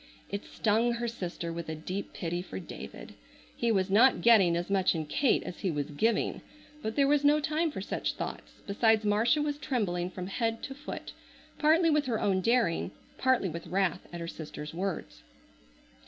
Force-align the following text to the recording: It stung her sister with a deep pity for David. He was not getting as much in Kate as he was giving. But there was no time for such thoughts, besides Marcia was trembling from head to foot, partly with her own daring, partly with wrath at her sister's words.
It 0.31 0.45
stung 0.45 0.93
her 0.93 1.07
sister 1.07 1.53
with 1.53 1.69
a 1.69 1.75
deep 1.75 2.11
pity 2.11 2.41
for 2.41 2.59
David. 2.59 3.13
He 3.55 3.71
was 3.71 3.91
not 3.91 4.21
getting 4.23 4.55
as 4.57 4.67
much 4.67 4.95
in 4.95 5.05
Kate 5.05 5.43
as 5.43 5.59
he 5.59 5.69
was 5.69 5.91
giving. 5.91 6.41
But 6.81 6.95
there 6.95 7.07
was 7.07 7.23
no 7.23 7.39
time 7.39 7.69
for 7.69 7.81
such 7.81 8.13
thoughts, 8.13 8.63
besides 8.65 9.05
Marcia 9.05 9.43
was 9.43 9.59
trembling 9.59 10.09
from 10.09 10.25
head 10.25 10.63
to 10.63 10.73
foot, 10.73 11.13
partly 11.59 11.91
with 11.91 12.07
her 12.07 12.19
own 12.19 12.41
daring, 12.41 12.89
partly 13.19 13.47
with 13.47 13.67
wrath 13.67 14.07
at 14.11 14.19
her 14.19 14.27
sister's 14.27 14.73
words. 14.73 15.21